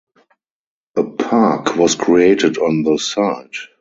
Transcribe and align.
A 0.95 1.03
park 1.03 1.75
was 1.75 1.93
created 1.93 2.57
on 2.57 2.81
the 2.81 2.97
site. 2.97 3.53